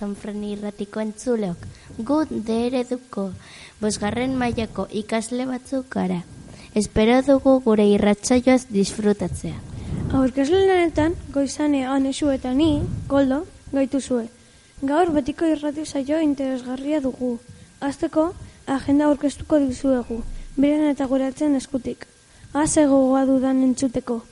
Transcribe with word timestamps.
Sanfran 0.00 0.40
irratiko 0.48 1.02
entzuleok, 1.02 1.64
gut 2.08 2.30
dereduko 2.46 3.24
bosgarren 3.82 4.36
mailako 4.42 4.86
ikasle 5.00 5.44
batzuk 5.50 5.90
gara. 5.92 6.22
Espero 6.80 7.18
dugu 7.26 7.58
gure 7.66 7.84
irratsaioaz 7.96 8.62
disfrutatzea. 8.72 9.58
Aurkezle 10.16 10.62
lanetan, 10.70 11.18
goizane 11.34 11.84
anesu 11.96 12.30
eta 12.32 12.54
ni, 12.54 12.70
goldo, 13.12 13.42
gaitu 13.74 14.00
zue. 14.00 14.24
Gaur 14.80 15.12
betiko 15.12 15.44
irrati 15.52 15.84
saio 15.84 16.20
interesgarria 16.24 17.02
dugu. 17.04 17.34
Azteko, 17.80 18.30
agenda 18.66 19.10
aurkeztuko 19.10 19.60
dizuegu, 19.66 20.22
beren 20.56 20.88
eta 20.94 21.10
guratzen 21.12 21.60
eskutik. 21.60 22.06
Haze 22.54 22.86
gogoa 22.86 23.26
dudan 23.28 23.60
entzuteko. 23.68 24.22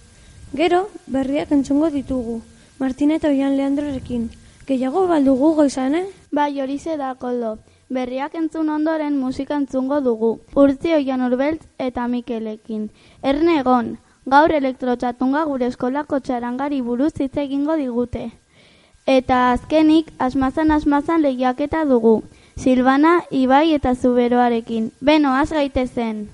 Gero, 0.56 0.86
berriak 1.06 1.52
entzungo 1.52 1.92
ditugu, 1.92 2.40
Martina 2.78 3.16
eta 3.18 3.28
Oian 3.28 3.56
Leandrorekin. 3.58 4.30
Gehiago 4.68 5.06
baldugu 5.08 5.54
goizane? 5.56 6.02
Bai, 6.30 6.60
horize 6.60 6.98
da, 7.00 7.14
koldo. 7.14 7.54
Berriak 7.88 8.34
entzun 8.36 8.68
ondoren 8.68 9.16
musika 9.16 9.56
entzungo 9.56 10.02
dugu. 10.04 10.28
Urtzi 10.62 10.92
oian 10.92 11.24
urbeltz 11.24 11.62
eta 11.86 12.04
Mikelekin. 12.12 12.82
Erne 13.22 13.56
egon, 13.62 13.94
gaur 14.34 14.52
elektrotxatunga 14.58 15.46
gure 15.48 15.70
eskolako 15.72 16.20
txarangari 16.20 16.82
buruz 16.84 17.14
hitz 17.16 17.32
egingo 17.46 17.80
digute. 17.80 18.28
Eta 19.08 19.42
azkenik, 19.54 20.12
asmazan 20.18 20.76
asmazan 20.76 21.24
lehiaketa 21.24 21.86
dugu. 21.88 22.18
Silvana, 22.60 23.22
Ibai 23.30 23.72
eta 23.72 23.94
Zuberoarekin. 23.94 24.90
Beno, 25.00 25.32
az 25.32 25.48
gaitezen. 25.48 26.26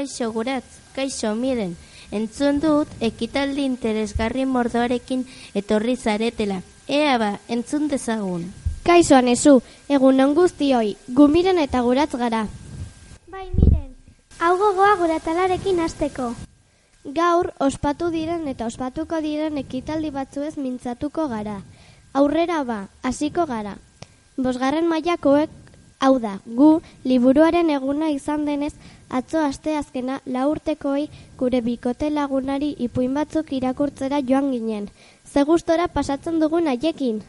Kaixo 0.00 0.30
guratz, 0.32 0.64
kaixo 0.96 1.34
miren, 1.36 1.74
entzun 2.08 2.56
dut 2.62 2.88
ekitaldi 3.04 3.66
interesgarri 3.68 4.46
mordoarekin 4.48 5.26
etorri 5.60 5.92
zaretela. 6.00 6.62
Ea 6.88 7.18
ba, 7.20 7.28
entzun 7.52 7.90
dezagun. 7.92 8.46
Kaixo 8.80 9.18
anezu, 9.18 9.58
egun 9.92 10.22
on 10.24 10.32
guztioi, 10.38 10.94
gumiren 11.18 11.60
eta 11.60 11.82
guratz 11.84 12.14
gara. 12.16 12.46
Bai, 13.28 13.44
miren, 13.58 13.90
hau 14.38 14.54
gogoa 14.56 14.94
guratalarekin 15.02 15.82
hasteko. 15.84 16.30
Gaur, 17.04 17.52
ospatu 17.60 18.08
diren 18.08 18.48
eta 18.48 18.70
ospatuko 18.72 19.20
diren 19.20 19.60
ekitaldi 19.60 20.08
batzuez 20.16 20.54
mintzatuko 20.56 21.28
gara. 21.28 21.58
Aurrera 22.14 22.62
ba, 22.64 22.86
hasiko 23.02 23.44
gara. 23.44 23.76
Bosgarren 24.40 24.88
mailakoek, 24.88 25.52
hau 26.00 26.14
da, 26.24 26.38
gu, 26.46 26.70
liburuaren 27.04 27.68
eguna 27.76 28.08
izan 28.16 28.48
denez, 28.48 28.72
atzo 29.10 29.42
aste 29.42 29.76
azkena 29.76 30.20
laurtekoi 30.24 31.08
gure 31.38 31.60
bikote 31.66 32.10
lagunari 32.10 32.70
ipuin 32.86 33.14
batzuk 33.14 33.52
irakurtzera 33.52 34.20
joan 34.30 34.50
ginen. 34.54 34.88
Ze 35.26 35.42
gustora 35.42 35.88
pasatzen 35.88 36.40
dugun 36.40 36.66
haiekin. 36.70 37.22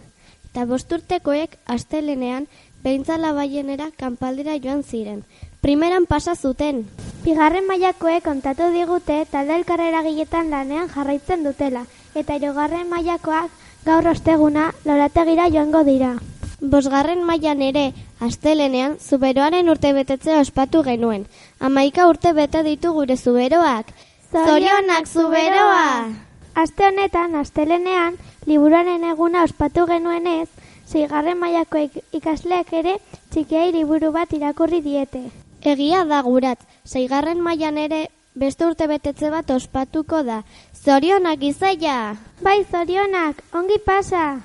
Eta 0.52 0.66
bosturtekoek 0.66 1.58
astelenean 1.66 2.48
behintzala 2.84 3.32
baienera 3.34 3.90
kanpaldira 3.98 4.58
joan 4.64 4.84
ziren. 4.84 5.24
Primeran 5.62 6.06
pasa 6.06 6.36
zuten. 6.36 6.86
Bigarren 7.24 7.68
mailakoek 7.68 8.24
kontatu 8.26 8.72
digute 8.74 9.26
talde 9.32 9.56
elkarrera 9.60 10.02
giletan 10.08 10.50
lanean 10.50 10.90
jarraitzen 10.90 11.44
dutela. 11.48 11.86
Eta 12.16 12.36
irugarren 12.36 12.90
mailakoak 12.90 13.52
gaur 13.86 14.08
osteguna 14.08 14.72
lorategira 14.86 15.48
joango 15.50 15.84
dira. 15.84 16.16
Bosgarren 16.62 17.24
mailan 17.26 17.62
ere, 17.66 17.88
astelenean, 18.22 18.98
zuberoaren 19.02 19.70
urte 19.74 19.94
betetzea 19.98 20.42
ospatu 20.44 20.84
genuen. 20.86 21.24
Amaika 21.62 22.08
urte 22.10 22.34
bete 22.34 22.64
ditu 22.66 22.92
gure 22.96 23.16
zuberoak. 23.16 23.86
Zorionak 24.32 25.06
zuberoa! 25.06 26.10
Aste 26.56 26.88
honetan, 26.88 27.36
astelenean, 27.38 28.18
liburuaren 28.50 29.04
eguna 29.06 29.44
ospatu 29.46 29.86
genuenez, 29.86 30.48
zeigarren 30.90 31.38
mailako 31.38 31.84
ikasleak 32.18 32.74
ere 32.82 32.98
txikiai 33.30 33.70
liburu 33.78 34.10
bat 34.12 34.34
irakurri 34.34 34.82
diete. 34.82 35.22
Egia 35.62 36.04
da 36.10 36.24
gurat, 36.26 36.58
zeigarren 36.84 37.40
mailan 37.46 37.78
ere 37.78 38.08
beste 38.34 38.66
urte 38.66 38.88
betetze 38.90 39.30
bat 39.30 39.54
ospatuko 39.54 40.24
da. 40.26 40.42
Zorionak 40.74 41.44
izaia! 41.46 42.16
Bai, 42.42 42.64
zorionak, 42.72 43.44
ongi 43.54 43.78
pasa! 43.86 44.42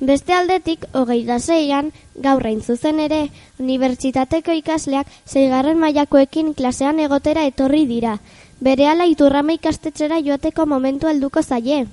Beste 0.00 0.34
aldetik, 0.34 0.84
hogeita 0.92 1.38
zeian, 1.40 1.92
gaurrein 2.14 2.60
zuzen 2.60 3.00
ere, 3.00 3.30
unibertsitateko 3.58 4.52
ikasleak 4.52 5.06
zeigarren 5.24 5.78
mailakoekin 5.80 6.52
klasean 6.54 7.00
egotera 7.00 7.46
etorri 7.48 7.86
dira. 7.86 8.18
Berehala 8.60 9.06
iturrama 9.08 9.56
ikastetxera 9.56 10.20
joateko 10.20 10.66
momentu 10.66 11.08
helduko 11.08 11.42
zaie. 11.42 11.86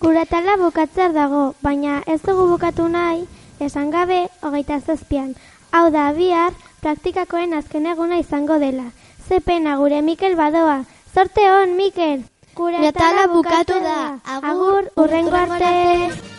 Guratala 0.00 0.56
bukatzer 0.58 1.14
dago, 1.14 1.54
baina 1.62 2.02
ez 2.06 2.20
dugu 2.26 2.48
bukatu 2.50 2.88
nahi, 2.88 3.22
esan 3.60 3.90
gabe, 3.94 4.26
hogeita 4.42 4.80
zazpian. 4.80 5.34
Hau 5.70 5.90
da, 5.94 6.10
bihar, 6.12 6.52
praktikakoen 6.82 7.54
azken 7.54 7.86
eguna 7.86 8.18
izango 8.18 8.58
dela. 8.58 8.90
Ze 9.28 9.40
pena 9.40 9.76
gure 9.78 10.02
Mikel 10.02 10.34
badoa. 10.36 10.84
Zorte 11.14 11.46
hon, 11.48 11.76
Mikel! 11.76 12.24
Guratala 12.54 13.28
bukatu 13.30 13.78
da. 13.82 14.18
Agur, 14.42 14.90
urrengo 14.96 15.36
arte! 15.36 16.34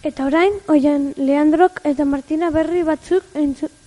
Eta 0.00 0.24
orain, 0.24 0.54
oian 0.72 1.10
Leandrok 1.20 1.82
eta 1.84 2.06
Martina 2.08 2.48
berri 2.50 2.80
batzuk 2.88 3.24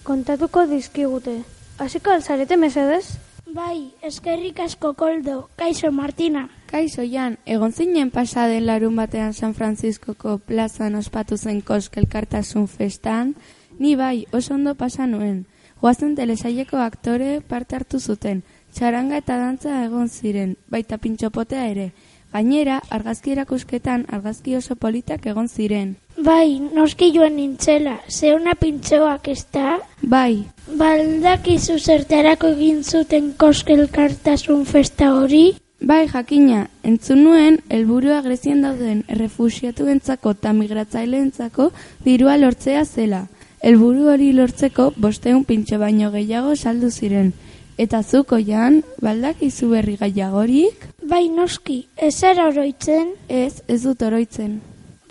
kontatuko 0.05 0.67
dizkigute. 0.69 1.39
Hasiko 1.81 2.11
alzarete 2.13 2.53
mesedez? 2.55 3.17
Bai, 3.49 3.89
eskerrik 4.05 4.59
asko 4.59 4.93
koldo. 4.93 5.49
Kaixo 5.57 5.91
Martina. 5.91 6.49
Kaixo 6.69 7.01
Jan, 7.01 7.39
egon 7.45 7.73
zinen 7.73 8.11
pasaden 8.11 8.67
larun 8.67 8.95
batean 8.95 9.33
San 9.33 9.55
Franciscoko 9.57 10.37
plazan 10.37 10.95
ospatu 10.95 11.37
zen 11.37 11.61
koskelkartasun 11.61 12.67
festan, 12.67 13.33
ni 13.79 13.95
bai, 13.95 14.27
oso 14.31 14.53
ondo 14.53 14.75
pasa 14.75 15.07
nuen. 15.07 15.47
Goazen 15.81 16.13
telesaieko 16.15 16.77
aktore 16.77 17.41
parte 17.41 17.75
hartu 17.75 17.99
zuten, 17.99 18.43
txaranga 18.71 19.17
eta 19.17 19.37
dantza 19.41 19.83
egon 19.83 20.09
ziren, 20.09 20.57
baita 20.69 20.97
pintxopotea 20.97 21.65
ere. 21.73 21.91
Gainera, 22.33 22.79
argazki 22.89 23.33
erakusketan 23.33 24.07
argazki 24.09 24.55
oso 24.57 24.75
politak 24.75 25.25
egon 25.29 25.49
ziren. 25.49 25.97
Bai, 26.17 26.59
noski 26.73 27.09
joan 27.15 27.35
nintzela, 27.39 27.95
zeuna 28.07 28.53
pintxoak 28.53 29.27
ez 29.33 29.45
da? 29.51 29.79
Bai. 30.01 30.43
Baldakizu 30.77 31.79
zertarako 31.79 32.51
egin 32.53 32.83
zuten 32.83 33.31
koskelkartasun 33.37 34.65
festa 34.69 35.09
hori? 35.17 35.55
Bai, 35.81 36.05
jakina, 36.07 36.67
entzun 36.83 37.23
nuen, 37.25 37.57
helburua 37.69 38.21
Grezian 38.21 38.61
dauden 38.63 39.01
errefusiatu 39.09 39.89
entzako 39.91 40.35
eta 40.37 40.53
migratzaileentzako 40.53 41.71
dirua 42.05 42.37
lortzea 42.37 42.85
zela. 42.85 43.25
Helburu 43.63 44.11
hori 44.13 44.31
lortzeko 44.37 44.91
bosteun 44.95 45.43
pintxo 45.49 45.79
baino 45.81 46.11
gehiago 46.11 46.55
saldu 46.55 46.91
ziren. 46.91 47.33
Eta 47.77 48.03
zuko 48.03 48.37
jan, 48.37 48.83
baldakizu 49.01 49.71
berri 49.71 49.97
gaiagorik? 49.97 50.85
Bai 51.09 51.25
noski, 51.27 51.87
ez 51.97 52.13
zara 52.13 52.47
oroitzen? 52.51 53.15
Ez, 53.27 53.63
ez 53.67 53.81
dut 53.83 54.05
oroitzen. 54.05 54.61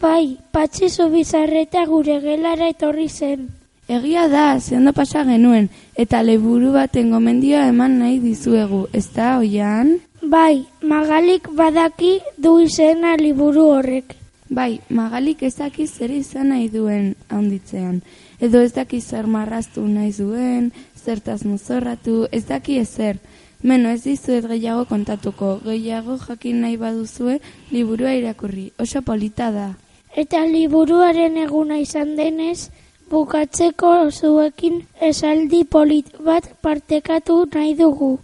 Bai, 0.03 0.37
patxi 0.51 0.89
bizarreta 1.13 1.85
gure 1.87 2.17
gelara 2.21 2.69
etorri 2.73 3.09
zen. 3.09 3.45
Egia 3.87 4.25
da, 4.27 4.59
zehando 4.59 4.93
pasa 4.93 5.23
genuen, 5.23 5.69
eta 5.95 6.25
leburu 6.27 6.73
baten 6.75 7.13
gomendioa 7.15 7.69
eman 7.71 8.01
nahi 8.01 8.19
dizuegu, 8.19 8.89
ez 8.93 9.07
da, 9.15 9.39
oian? 9.39 10.01
Bai, 10.23 10.65
magalik 10.83 11.47
badaki 11.55 12.19
du 12.37 12.57
izena 12.65 13.15
liburu 13.15 13.69
horrek. 13.77 14.17
Bai, 14.51 14.81
magalik 14.91 15.45
ez 15.47 15.55
daki 15.61 15.87
zer 15.87 16.11
izan 16.11 16.51
nahi 16.51 16.67
duen 16.69 17.15
handitzean. 17.31 18.03
Edo 18.41 18.59
ez 18.59 18.73
daki 18.75 19.01
zer 19.01 19.31
marraztu 19.31 19.87
nahi 19.87 20.11
duen, 20.19 20.73
zertaz 20.99 21.45
mozorratu, 21.45 22.27
ez 22.33 22.43
daki 22.51 22.81
ezer. 22.83 23.23
Meno 23.63 23.95
ez 23.95 24.03
dizuet 24.03 24.51
gehiago 24.51 24.85
kontatuko, 24.91 25.61
gehiago 25.63 26.19
jakin 26.27 26.61
nahi 26.67 26.77
baduzue 26.77 27.39
liburua 27.71 28.19
irakurri, 28.19 28.73
oso 28.83 29.07
polita 29.07 29.53
da. 29.55 29.71
Eta 30.15 30.45
liburuaren 30.45 31.39
eguna 31.41 31.79
izan 31.81 32.17
denez, 32.17 32.69
bukatzeko 33.11 33.93
zuekin 34.11 34.83
esaldi 35.01 35.65
polit 35.65 36.13
bat 36.27 36.49
partekatu 36.61 37.39
nahi 37.55 37.75
dugu. 37.79 38.19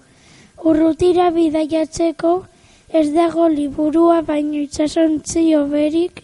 Urrutira 0.65 1.31
bidaiatzeko 1.31 2.33
ez 3.01 3.07
dago 3.15 3.49
liburua 3.49 4.21
baino 4.23 4.61
itsasontzi 4.65 5.55
oberik 5.57 6.23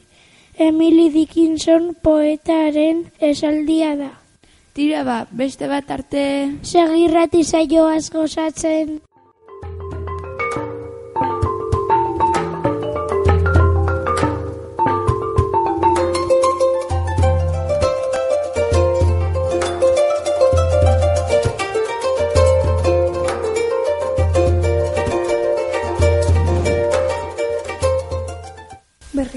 Emily 0.58 1.08
Dickinson 1.10 1.94
poetaren 2.02 3.06
esaldia 3.20 3.94
da. 3.96 4.10
Tira 4.74 5.04
ba, 5.06 5.16
beste 5.30 5.68
bat 5.70 5.90
arte... 5.90 6.22
Segirrati 6.62 7.44
zaioaz 7.44 8.10
gozatzen. 8.10 9.00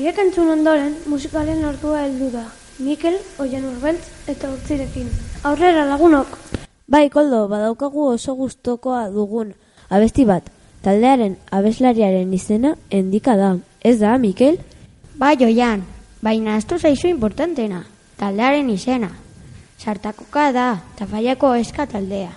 Berriak 0.07 0.23
entzun 0.23 0.47
ondoren, 0.47 0.93
musikalen 1.11 1.65
ordua 1.67 2.05
heldu 2.05 2.29
da. 2.31 2.45
Mikel, 2.79 3.17
Oian 3.43 3.65
Urbeltz 3.67 4.05
eta 4.31 4.47
Urtzirekin. 4.53 5.09
Aurrera 5.43 5.83
lagunok! 5.83 6.29
Bai, 6.87 7.09
koldo, 7.11 7.41
badaukagu 7.51 8.05
oso 8.13 8.37
gustokoa 8.39 9.09
dugun 9.11 9.51
abesti 9.89 10.23
bat. 10.23 10.47
Taldearen 10.87 11.35
abeslariaren 11.51 12.31
izena 12.39 12.77
endika 12.89 13.35
da. 13.35 13.51
Ez 13.83 13.97
da, 13.99 14.15
Mikel? 14.17 14.61
Bai, 15.19 15.35
Oian, 15.43 15.83
baina 16.23 16.55
ez 16.55 16.63
zaizu 16.79 17.11
importantena. 17.11 17.83
Taldearen 18.15 18.69
izena. 18.69 19.11
Sartakoka 19.77 20.53
da, 20.53 20.69
tafaiako 20.95 21.53
eska 21.55 21.85
taldea. 21.85 22.31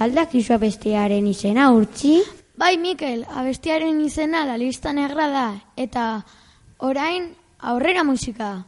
Baldak 0.00 0.34
izu 0.40 0.56
abestiaren 0.56 1.26
izena, 1.26 1.68
urtzi? 1.70 2.22
Bai, 2.56 2.78
Mikel, 2.78 3.26
abestiaren 3.28 4.00
izena 4.00 4.46
la 4.46 4.56
lista 4.56 4.94
negra 4.94 5.28
da, 5.28 5.48
eta 5.76 6.22
Orain, 6.82 7.36
aurrera 7.58 8.02
musika. 8.04 8.64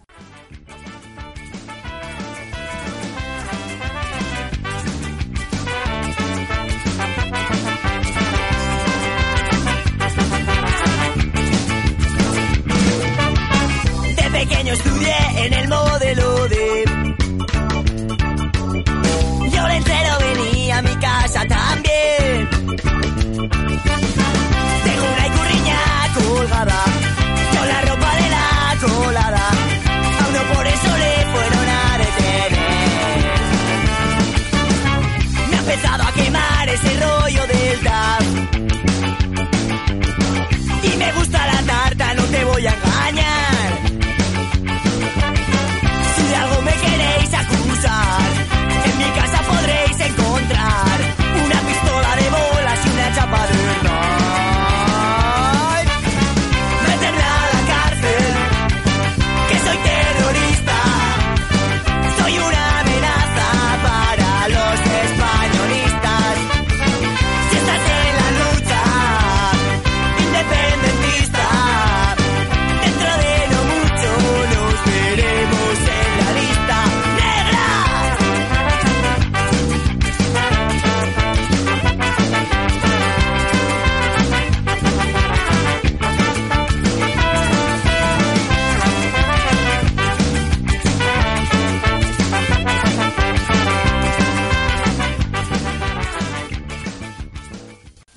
De 14.17 14.31
pequeño 14.31 14.73
estudié 14.75 15.17
en 15.47 15.53
el 15.55 15.69
modelo 15.69 16.49
de... 16.49 16.85
Yo 19.55 19.69
le 19.69 19.76
entero 19.76 20.19
venía 20.20 20.79
a 20.79 20.82
mi 20.82 20.94
casa 20.97 21.47
también. 21.49 21.81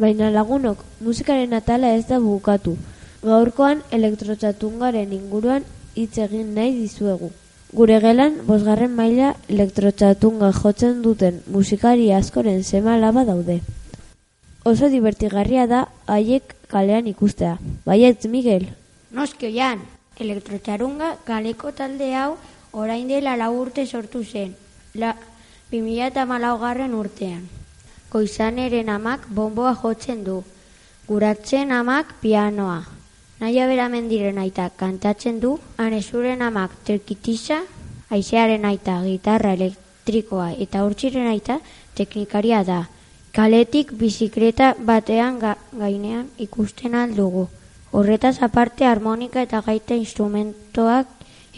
Baina 0.05 0.27
lagunok, 0.29 0.83
musikaren 1.01 1.55
atala 1.57 1.95
ez 1.97 2.03
da 2.05 2.19
bukatu. 2.21 2.75
Gaurkoan 3.25 3.79
elektrotxatungaren 3.97 5.15
inguruan 5.17 5.65
hitz 5.95 6.19
egin 6.25 6.51
nahi 6.53 6.75
dizuegu. 6.75 7.31
Gure 7.79 7.97
gelan, 8.03 8.35
bosgarren 8.45 8.93
maila 8.99 9.31
elektrotxatunga 9.49 10.51
jotzen 10.59 11.01
duten 11.07 11.41
musikari 11.55 12.11
askoren 12.19 12.61
sema 12.63 12.99
laba 13.01 13.25
daude. 13.31 13.57
Oso 14.75 14.91
divertigarria 14.93 15.65
da 15.73 15.81
haiek 16.05 16.53
kalean 16.69 17.09
ikustea. 17.09 17.57
Baietz, 17.89 18.29
Miguel? 18.29 18.69
Noski 19.09 19.49
oian, 19.49 19.81
elektrotxarunga 20.21 21.15
kaleko 21.25 21.73
talde 21.73 22.13
hau 22.13 22.35
orain 22.77 23.09
dela 23.09 23.33
lau 23.41 23.53
urte 23.65 23.89
sortu 23.89 24.21
zen. 24.23 24.53
La, 24.93 25.17
2008 25.73 26.59
garren 26.61 26.93
urtean. 26.93 27.45
Koizaneren 28.15 28.87
amak 28.87 29.25
bomboa 29.27 29.73
jotzen 29.75 30.21
du. 30.23 30.37
Guratzen 31.07 31.71
amak 31.75 32.13
pianoa. 32.21 32.77
Naia 33.41 33.65
beramendiren 33.67 34.37
aita 34.39 34.69
kantatzen 34.69 35.41
du. 35.43 35.49
Anezuren 35.75 36.39
amak 36.41 36.77
terkitisa, 36.87 37.57
aizearen 38.07 38.63
aita 38.69 38.93
gitarra 39.03 39.51
elektrikoa 39.57 40.53
eta 40.63 40.85
urtsiren 40.87 41.27
aita 41.27 41.57
teknikaria 41.97 42.61
da. 42.63 42.77
Kaletik 43.35 43.91
bizikleta 43.99 44.69
batean 44.79 45.41
gainean 45.81 46.29
ikusten 46.45 46.95
aldugu. 46.95 47.49
Horretaz 47.91 48.37
aparte 48.47 48.87
harmonika 48.87 49.43
eta 49.43 49.59
gaita 49.65 49.97
instrumentoak 49.99 51.11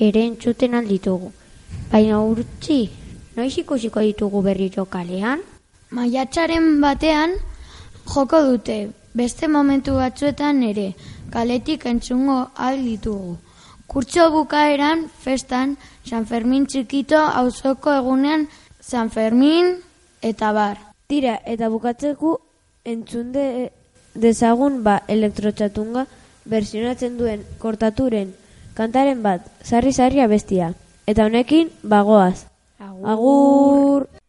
ere 0.10 0.26
entzuten 0.32 0.74
alditugu. 0.74 1.30
Baina 1.94 2.24
urtsi, 2.32 2.80
noiz 3.38 3.54
ikusiko 3.62 4.02
ditugu 4.10 4.42
berriro 4.50 4.88
kalean? 4.98 5.46
Maiatxaren 5.92 6.82
batean 6.82 7.36
joko 8.14 8.42
dute, 8.44 8.78
beste 9.16 9.48
momentu 9.48 9.96
batzuetan 9.96 10.64
ere, 10.64 10.94
kaletik 11.32 11.86
entzungo 11.86 12.50
al 12.56 12.82
ditugu. 12.84 13.38
Kurtso 13.88 14.30
bukaeran, 14.32 15.06
festan, 15.24 15.78
San 16.04 16.26
Fermin 16.26 16.66
txikito, 16.68 17.20
auzoko 17.20 17.94
egunean, 17.94 18.48
San 18.82 19.10
Fermin 19.10 19.78
eta 20.22 20.52
bar. 20.52 20.78
Tira, 21.08 21.38
eta 21.46 21.70
bukatzeko 21.72 22.34
entzunde 22.84 23.72
dezagun 24.16 24.84
ba 24.84 25.00
elektrotxatunga 25.08 26.06
versionatzen 26.46 27.18
duen 27.18 27.48
kortaturen 27.60 28.36
kantaren 28.78 29.24
bat, 29.24 29.48
sarri-sarria 29.64 30.28
bestia. 30.28 30.74
Eta 31.08 31.26
honekin, 31.26 31.72
bagoaz. 31.84 32.46
Agur! 32.78 33.10
Agur. 33.14 34.27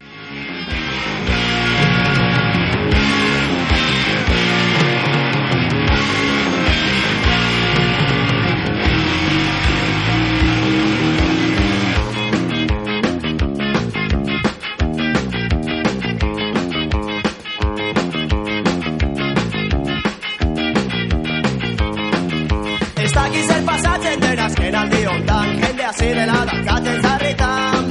Hasi 25.88 26.08
dela 26.16 26.38
dantzatzen 26.48 26.98
zarritan 27.04 27.84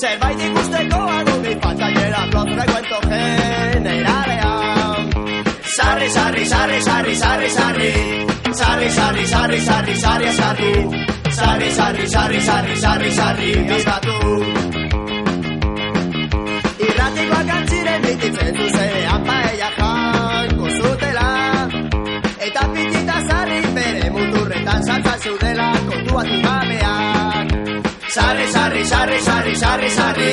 Zerbait 0.00 0.40
ikusteko 0.46 1.00
adundi 1.18 1.54
pantaiera 1.62 2.22
Los 2.34 2.48
frecuento 2.54 2.98
generalean 3.08 5.02
Sarri, 5.76 6.08
sarri, 6.16 6.44
sarri, 6.52 6.80
sarri, 6.88 7.14
sarri, 7.22 7.48
sarri 7.58 7.90
Sarri, 8.60 8.88
sarri, 8.98 9.24
sarri, 9.32 9.60
sarri, 9.68 9.96
sarri, 10.04 10.32
sarri 10.40 10.72
Sarri, 11.38 11.70
sarri, 11.78 12.06
sarri, 12.14 12.40
sarri, 12.48 12.76
sarri, 12.84 13.10
sarri 13.18 13.50
Gaztatu 13.70 14.16
Irratikoak 16.88 17.50
antziren 17.56 18.00
mititzen 18.06 18.52
zuzenean 18.60 19.26
paella 19.30 19.70
janko 19.78 20.66
zutela 20.78 21.28
Eta 22.46 22.62
pitita 22.74 23.22
bere 23.52 23.61
muturretan 24.22 24.80
saltzan 24.86 25.18
zudela 25.24 25.68
kontuatu 25.88 26.36
gabeak 26.46 27.22
Sarri, 28.14 28.46
sarri, 28.54 28.84
sarri, 28.84 29.18
sarri, 29.26 29.54
sarri, 29.56 29.88
sarri. 29.98 30.32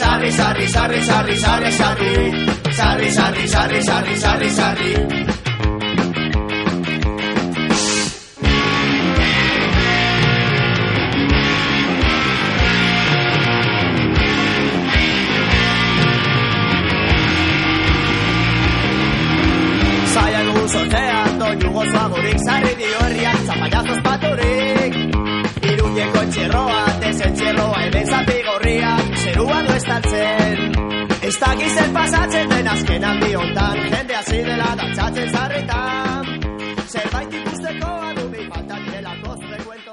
Sarri, 0.00 0.30
sarri, 0.32 0.66
sarri, 0.74 1.00
sarri, 1.08 1.36
sarri, 1.36 1.72
sarri. 1.80 2.12
Sarri, 2.78 3.10
sarri, 3.16 3.44
sarri, 3.54 3.80
sarri, 3.88 4.14
sarri, 4.16 4.48
sarri. 4.58 4.92
Zaila 20.14 20.40
dugu 20.46 20.64
sortean, 20.68 21.38
doinu 21.40 21.68
gozoagorik 21.76 22.38
Zarri 22.46 22.72
zapallazos 23.72 24.02
paturik. 24.02 24.92
Iruñeko 25.62 26.18
entxerroa, 26.22 26.84
desentxerroa 27.00 27.84
Hemen 27.84 28.06
zapi 28.06 28.38
gorriak, 28.46 29.18
zerua 29.24 29.62
du 29.62 29.72
estatzen 29.72 30.58
Ez 31.22 31.38
dakiz 31.40 31.72
zer 31.74 31.92
pasatzen 31.92 32.48
den 32.50 32.68
azken 32.68 33.04
aldi 33.04 33.34
hontan. 33.34 33.78
Jende 33.94 34.14
hasi 34.14 34.42
dela 34.42 34.74
dantzatzen 34.76 35.30
zarritan 35.32 36.26
Zerbait 36.88 37.34
ikusteko 37.40 37.92
adubi 38.10 38.48
falta 38.50 38.80
direlako 38.84 39.36
zure 39.36 39.58
cuento 39.64 39.92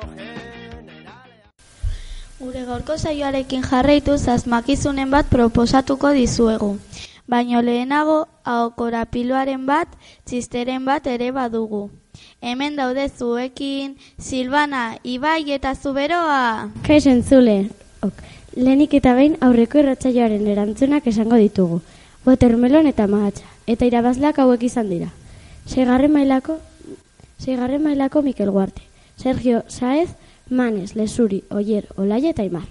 Gure 2.40 2.66
gaurko 2.66 2.98
saioarekin 2.98 3.64
jarraituz 3.64 4.28
asmakizunen 4.28 5.12
bat 5.12 5.28
proposatuko 5.30 6.12
dizuegu. 6.16 6.78
Baino 7.28 7.62
lehenago, 7.62 8.26
aokorapiloaren 8.44 9.66
bat, 9.68 9.92
txisteren 10.26 10.86
bat 10.86 11.06
ere 11.08 11.32
badugu. 11.32 11.90
Hemen 12.42 12.78
daude 12.78 13.10
zuekin, 13.10 13.98
Silvana, 14.18 14.98
Ibai 15.04 15.52
eta 15.52 15.76
Zuberoa. 15.76 16.72
Kaixo 16.88 17.10
entzule. 17.12 17.70
Ok. 18.02 18.14
Lehenik 18.56 18.94
eta 18.96 19.14
behin 19.14 19.36
aurreko 19.44 19.82
irratsaioaren 19.82 20.48
erantzunak 20.48 21.08
esango 21.08 21.36
ditugu. 21.36 21.82
Watermelon 22.26 22.88
eta 22.88 23.08
mahatsa. 23.08 23.44
Eta 23.68 23.86
irabazleak 23.86 24.40
hauek 24.40 24.64
izan 24.64 24.90
dira. 24.90 25.12
Seigarren 25.68 26.14
mailako, 26.16 26.58
seigarren 27.38 27.84
mailako 27.84 28.24
Mikel 28.24 28.52
Guarte. 28.52 28.82
Sergio 29.18 29.64
Saez, 29.68 30.10
Manes, 30.50 30.96
Lesuri, 30.96 31.44
Oier, 31.52 31.88
Olaia 31.98 32.32
eta 32.32 32.44
Imar. 32.48 32.66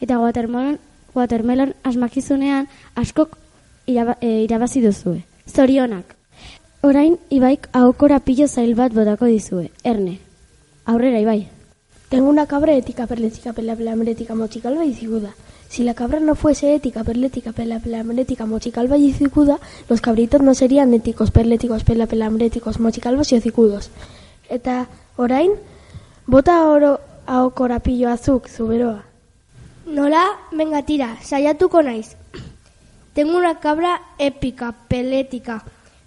Eta 0.00 0.18
watermelon, 0.18 0.80
watermelon 1.14 1.74
asmakizunean 1.84 2.66
askok 2.94 3.38
iraba, 3.86 4.18
e, 4.20 4.42
irabazi 4.42 4.82
duzue. 4.82 5.22
Zorionak. 5.46 6.15
Orain, 6.82 7.18
Ibaik 7.30 7.68
ahokora 7.72 8.20
pilo 8.20 8.46
zail 8.48 8.74
bat 8.74 8.92
bodako 8.92 9.26
dizue. 9.26 9.70
Erne. 9.82 10.20
Aurrera, 10.84 11.20
Ibai. 11.20 11.48
Tengo 12.08 12.28
una 12.28 12.46
cabra 12.46 12.74
ética, 12.74 13.06
perlética, 13.06 13.52
pela, 13.52 13.74
pelamética, 13.74 14.34
mochicalva 14.36 14.84
y 14.84 14.94
cicuda. 14.94 15.34
Si 15.68 15.82
la 15.82 15.94
cabra 15.94 16.20
no 16.20 16.36
fuese 16.36 16.74
ética, 16.74 17.02
perlética, 17.02 17.52
pela, 17.52 17.80
pelamética, 17.80 18.46
mochicalva 18.46 18.96
y 18.96 19.12
cicuda, 19.12 19.58
los 19.88 20.00
cabritos 20.00 20.40
no 20.40 20.54
serían 20.54 20.94
éticos, 20.94 21.32
perléticos, 21.32 21.82
pela, 21.82 22.06
pelaméticos, 22.06 22.78
mochicalvos 22.78 23.32
y 23.32 23.36
hocicudos. 23.36 23.90
Eta 24.48 24.86
orain, 25.16 25.50
bota 26.26 26.64
oro 26.68 27.00
ahokora 27.26 27.80
pilo 27.80 28.10
azuk, 28.10 28.46
zuberoa. 28.46 29.04
Nola, 29.86 30.24
venga 30.52 30.82
tira, 30.82 31.18
saiatuko 31.22 31.82
naiz. 31.82 32.16
Tengo 33.14 33.36
una 33.36 33.58
cabra 33.58 34.02
épica, 34.18 34.74
pelética, 34.88 35.64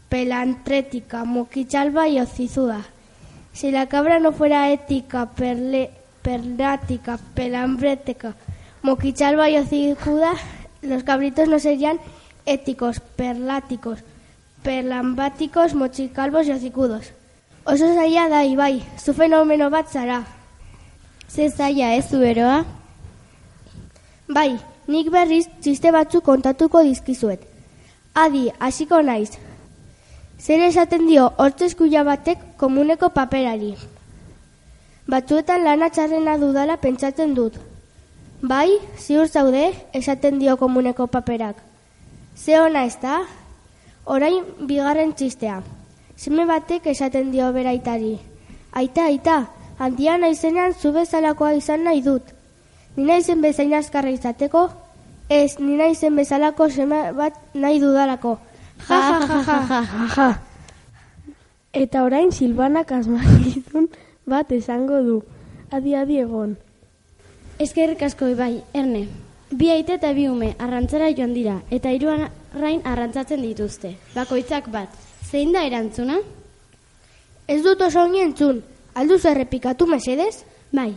pelantrética, 0.10 1.24
moquichalva 1.24 2.08
y 2.08 2.20
hocizuda. 2.20 2.82
Si 3.54 3.72
la 3.72 3.88
cabra 3.88 4.20
no 4.20 4.32
fuera 4.32 4.72
ética, 4.72 5.28
perle, 5.28 5.92
perlática, 6.22 7.20
pelambrética, 7.36 8.36
moquichalva 8.82 9.50
y 9.50 9.58
hocizuda, 9.58 10.34
los 10.82 11.04
cabritos 11.04 11.48
no 11.48 11.60
serían 11.60 12.00
éticos, 12.46 13.00
perláticos, 13.00 14.00
perlambáticos, 14.63 15.74
mochicalvos 15.75 16.48
y 16.48 16.51
hocicudos. 16.51 17.13
Oso 17.66 17.94
zaila 17.94 18.30
da, 18.30 18.46
Ibai, 18.46 18.84
zu 18.98 19.13
fenomeno 19.13 19.70
bat 19.70 19.92
zara. 19.92 20.24
Ze 21.30 21.50
zaila 21.50 21.94
ez 21.96 22.10
zuberoa? 22.10 22.66
Bai, 24.28 24.58
nik 24.88 25.12
berriz 25.13 25.46
txiste 25.62 25.92
batzuk 25.92 26.24
kontatuko 26.25 26.82
dizkizuet. 26.82 27.44
Adi, 28.16 28.50
hasiko 28.60 29.01
naiz. 29.01 29.38
Zer 30.39 30.62
esaten 30.63 31.03
dio 31.08 31.25
hortzeskuia 31.36 32.05
batek 32.08 32.43
komuneko 32.58 33.10
paperari. 33.12 33.74
Batzuetan 35.12 35.65
lana 35.67 35.89
txarrena 35.91 36.38
dudala 36.39 36.77
pentsatzen 36.79 37.34
dut. 37.36 37.58
Bai, 38.41 38.69
ziur 38.96 39.27
zaude, 39.27 39.65
esaten 39.93 40.39
dio 40.39 40.55
komuneko 40.55 41.10
paperak. 41.12 41.60
Ze 42.38 42.55
ona 42.60 42.86
ez 42.88 42.96
da? 43.01 43.19
Orain 44.05 44.46
bigarren 44.63 45.12
txistea. 45.12 45.60
Seme 46.15 46.46
batek 46.48 46.88
esaten 46.88 47.34
dio 47.36 47.51
beraitari. 47.51 48.15
Aita, 48.72 49.10
aita, 49.12 49.39
handia 49.77 50.17
naizenean 50.17 50.74
zu 50.74 50.93
bezalakoa 50.96 51.51
izan 51.60 51.84
nahi 51.84 52.00
dut. 52.05 52.24
Ni 52.96 53.10
naizen 53.12 53.41
bezain 53.41 53.74
azkarra 53.74 54.15
izateko, 54.15 54.69
ez 55.27 55.60
ni 55.60 55.75
naizen 55.75 56.15
bezalako 56.15 56.69
seme 56.69 57.10
bat 57.17 57.36
nahi 57.53 57.84
dudalako. 57.84 58.38
Ja, 58.88 59.00
ja, 59.00 59.19
ja, 59.19 59.43
ja, 59.43 59.65
ja, 59.69 59.81
ja, 59.81 60.07
ja. 60.17 60.29
Eta 61.74 62.01
orain 62.01 62.31
Silvanak 62.33 62.91
asmakizun 62.91 63.89
bat 64.25 64.51
esango 64.51 65.03
du. 65.05 65.17
Adi, 65.71 65.93
adi 65.93 66.17
egon. 66.17 66.55
Eskerrik 67.62 68.01
asko 68.01 68.25
Ibai, 68.31 68.63
erne. 68.74 69.03
Bi 69.51 69.69
aite 69.69 70.00
eta 70.00 70.09
bi 70.13 70.25
ume 70.29 70.55
arrantzara 70.57 71.12
joan 71.13 71.33
dira, 71.33 71.59
eta 71.69 71.91
hiruan 71.93 72.25
rain 72.57 72.81
arrantzatzen 72.86 73.41
dituzte. 73.45 73.95
Bakoitzak 74.15 74.71
bat. 74.74 74.89
Zein 75.29 75.53
da 75.53 75.62
erantzuna? 75.67 76.17
Ez 77.48 77.62
dut 77.65 77.81
oso 77.86 78.01
ongi 78.01 78.24
entzun. 78.25 78.63
Alduz 78.95 79.24
errepikatu 79.25 79.86
mesedez? 79.86 80.43
Bai. 80.74 80.95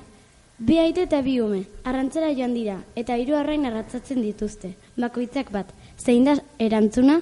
Bi 0.56 0.78
aite 0.78 1.04
eta 1.04 1.20
bi 1.20 1.38
ume 1.42 1.66
arrantzara 1.84 2.32
joan 2.32 2.54
dira, 2.56 2.78
eta 2.96 3.16
hiru 3.20 3.36
arrain 3.36 3.66
arrantzatzen 3.68 4.22
dituzte. 4.24 4.72
Bakoitzak 4.96 5.52
bat. 5.52 5.68
Zein 5.98 6.24
da 6.24 6.38
erantzuna? 6.58 7.20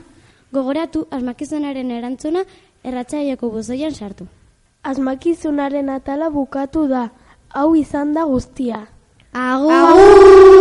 Gogoratu 0.52 1.07
asmakizunaren 1.14 1.90
erantzuna 1.95 2.45
erratzaieko 2.85 3.50
buzoian 3.54 3.95
sartu. 3.95 4.26
Asmakizunaren 4.83 5.92
atala 5.95 6.30
bukatu 6.30 6.87
da. 6.90 7.11
Hau 7.54 7.75
izan 7.76 8.14
da 8.14 8.25
guztia. 8.25 8.87
Agur! 9.33 9.73
Agur! 9.73 10.59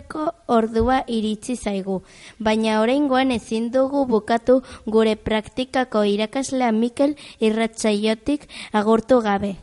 Agurtzeko 0.00 0.32
ordua 0.48 1.04
iritsi 1.06 1.56
zaigu, 1.56 2.02
baina 2.38 2.80
oraingoan 2.80 3.30
ezin 3.30 3.70
dugu 3.70 4.06
bukatu 4.06 4.62
gure 4.86 5.16
praktikako 5.16 6.04
irakaslea 6.04 6.72
Mikel 6.72 7.16
irratsaiotik 7.40 8.48
agurtu 8.72 9.20
gabe. 9.20 9.56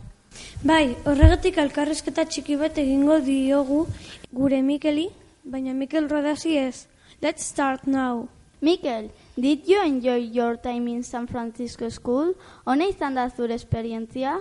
Bai, 0.63 0.95
horregatik 1.05 1.57
alkarrezketa 1.57 2.25
txiki 2.25 2.57
bat 2.57 2.77
egingo 2.77 3.19
diogu 3.19 3.87
gure 4.31 4.61
Mikeli, 4.61 5.09
baina 5.43 5.73
Mikel 5.73 6.09
Rodasi 6.09 6.57
ez. 6.57 6.87
Let's 7.21 7.43
start 7.43 7.87
now. 7.87 8.27
Mikel, 8.61 9.09
did 9.35 9.67
you 9.67 9.81
enjoy 9.83 10.29
your 10.33 10.57
time 10.57 10.87
in 10.87 11.03
San 11.03 11.27
Francisco 11.27 11.89
School? 11.89 12.33
Hona 12.65 12.87
izan 12.87 13.15
da 13.15 13.29
zure 13.29 13.55
esperientzia? 13.55 14.39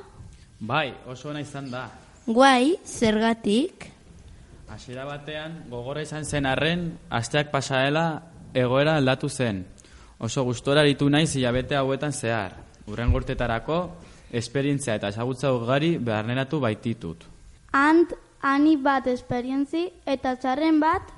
Bai, 0.60 0.94
oso 1.06 1.30
ona 1.30 1.40
izan 1.40 1.70
da. 1.70 1.90
Guai, 2.26 2.76
zergatik? 2.84 3.95
Hasiera 4.76 5.06
batean, 5.08 5.54
gogora 5.72 6.02
izan 6.04 6.26
zen 6.28 6.44
arren, 6.44 6.82
asteak 7.08 7.48
pasaela 7.48 8.02
egoera 8.52 8.98
aldatu 9.00 9.30
zen. 9.32 9.62
Oso 10.20 10.44
gustora 10.44 10.82
aritu 10.84 11.08
naiz 11.08 11.30
hilabete 11.32 11.78
hauetan 11.80 12.12
zehar. 12.12 12.58
Urren 12.84 13.08
gortetarako, 13.14 13.78
esperientzia 14.36 14.98
eta 15.00 15.08
esagutza 15.14 15.54
ugari 15.56 15.94
beharneratu 15.96 16.60
baititut. 16.60 17.24
And 17.72 18.12
ani 18.42 18.76
bat 18.76 19.08
esperientzi 19.08 19.86
eta 20.04 20.36
txarren 20.36 20.80
bat, 20.84 21.08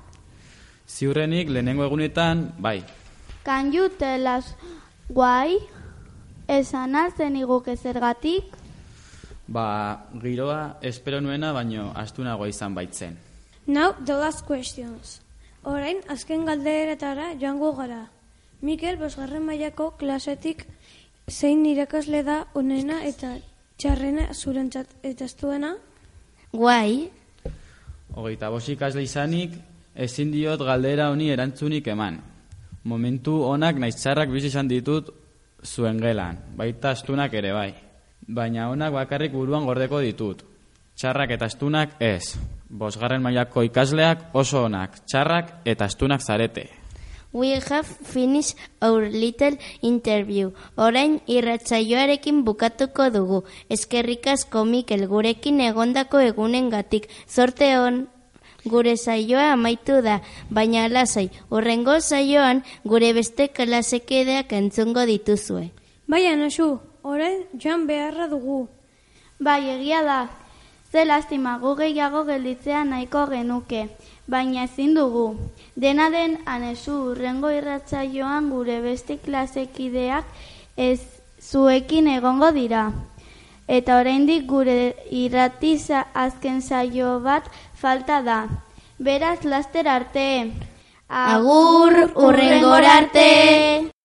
Ziurrenik 0.89 1.51
lehenengo 1.51 1.83
egunetan, 1.83 2.53
bai. 2.57 2.81
can 3.43 3.73
you 3.73 3.89
tell 3.89 4.25
us 4.37 4.55
why? 5.09 5.59
Esan 6.47 6.95
altzen 6.95 7.35
iguke 7.35 7.75
zergatik? 7.75 8.55
Ba, 9.47 10.05
giroa 10.21 10.77
espero 10.81 11.19
nuena, 11.21 11.51
baino 11.51 11.91
astunagoa 11.95 12.47
izan 12.47 12.73
baitzen. 12.73 13.28
Now 13.69 13.93
the 14.03 14.15
last 14.17 14.47
questions. 14.47 15.21
Orain, 15.61 15.99
azken 16.09 16.47
galderetara 16.47 17.35
joango 17.37 17.75
gara. 17.77 18.07
Mikel, 18.65 18.97
bosgarren 18.97 19.45
mailako 19.45 19.91
klasetik 19.99 20.63
zein 21.29 21.61
irakasle 21.69 22.23
da 22.25 22.39
onena 22.57 23.03
eta 23.05 23.35
txarrena 23.77 24.33
zurentzat 24.33 24.95
eta 25.05 25.29
ez 25.29 25.35
duena? 25.37 25.75
Guai, 26.49 27.11
Hogeita 28.17 28.49
bost 28.49 28.73
ikasle 28.73 29.03
izanik, 29.05 29.53
ezin 29.93 30.31
diot 30.33 30.65
galdera 30.65 31.11
honi 31.13 31.29
erantzunik 31.29 31.93
eman. 31.93 32.17
Momentu 32.89 33.43
onak 33.45 33.77
naiz 33.77 33.99
txarrak 33.99 34.33
bizi 34.33 34.49
izan 34.49 34.67
ditut 34.71 35.13
zuen 35.61 36.01
gelan, 36.01 36.39
baita 36.57 36.95
astunak 36.97 37.37
ere 37.37 37.53
bai. 37.53 37.73
Baina 38.25 38.71
onak 38.73 38.97
bakarrik 38.97 39.37
buruan 39.37 39.69
gordeko 39.69 40.01
ditut. 40.01 40.41
Txarrak 40.97 41.37
eta 41.37 41.45
astunak 41.53 42.01
ez. 42.01 42.33
Bosgarren 42.69 43.21
mailako 43.21 43.63
ikasleak 43.65 44.29
oso 44.33 44.65
onak, 44.65 45.01
txarrak 45.05 45.55
eta 45.65 45.85
astunak 45.85 46.21
zarete. 46.21 46.69
we 47.31 47.51
have 47.51 47.85
finished 47.85 48.57
our 48.81 49.09
little 49.09 49.57
interview. 49.81 50.51
Orain 50.77 51.21
irratsaioarekin 51.27 52.43
bukatuko 52.45 53.09
dugu. 53.13 53.43
Eskerrik 53.69 54.27
asko 54.27 54.65
Mikel 54.65 55.07
gurekin 55.07 55.61
egondako 55.61 56.19
egunengatik. 56.19 57.09
Zorte 57.27 57.77
on 57.77 58.07
gure 58.65 58.97
saioa 58.97 59.53
amaitu 59.53 60.01
da, 60.01 60.19
baina 60.49 60.87
lasai, 60.89 61.29
urrengo 61.49 61.99
saioan 61.99 62.63
gure 62.83 63.13
beste 63.13 63.47
klasekideak 63.47 64.51
entzungo 64.53 65.05
dituzue. 65.05 65.69
Bai, 66.07 66.25
anasu, 66.27 66.79
orain 67.03 67.45
joan 67.53 67.87
beharra 67.87 68.27
dugu. 68.27 68.67
Bai, 69.39 69.61
egia 69.77 70.01
da. 70.03 70.19
Ze 70.91 71.05
lastima 71.05 71.57
gu 71.61 71.75
gehiago 71.77 72.23
gelditzea 72.25 72.83
nahiko 72.83 73.27
genuke, 73.29 73.81
baina 74.25 74.63
ezin 74.63 74.95
dugu. 74.97 75.25
Dena 75.75 76.09
den 76.09 76.39
anesu 76.45 76.95
urrengo 77.11 77.51
irratsaioan 77.53 78.49
gure 78.49 78.79
beste 78.81 79.19
klasekideak 79.25 80.25
ez 80.77 80.99
zuekin 81.41 82.09
egongo 82.15 82.49
dira. 82.51 82.87
Eta 83.67 83.99
oraindik 84.01 84.47
gure 84.49 84.95
irratiza 85.11 86.07
azken 86.25 86.61
saio 86.61 87.19
bat 87.19 87.45
falta 87.75 88.23
da. 88.23 88.39
Beraz 88.97 89.45
laster 89.45 89.87
arte. 89.87 90.27
Agur, 91.07 92.11
hurrengora 92.15 92.97
arte! 92.97 93.98